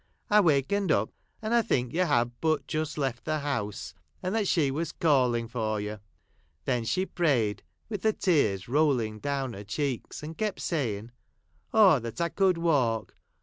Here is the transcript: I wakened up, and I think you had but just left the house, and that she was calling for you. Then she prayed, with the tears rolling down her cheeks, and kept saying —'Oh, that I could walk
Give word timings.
I 0.31 0.39
wakened 0.39 0.91
up, 0.91 1.11
and 1.43 1.53
I 1.53 1.61
think 1.61 1.93
you 1.93 2.05
had 2.05 2.31
but 2.41 2.65
just 2.65 2.97
left 2.97 3.23
the 3.23 3.37
house, 3.41 3.93
and 4.23 4.33
that 4.33 4.47
she 4.47 4.71
was 4.71 4.91
calling 4.91 5.47
for 5.47 5.79
you. 5.79 5.99
Then 6.65 6.85
she 6.85 7.05
prayed, 7.05 7.61
with 7.87 8.01
the 8.01 8.11
tears 8.13 8.67
rolling 8.67 9.19
down 9.19 9.53
her 9.53 9.63
cheeks, 9.63 10.23
and 10.23 10.35
kept 10.35 10.59
saying 10.59 11.11
—'Oh, 11.71 11.99
that 11.99 12.19
I 12.19 12.29
could 12.29 12.57
walk 12.57 13.13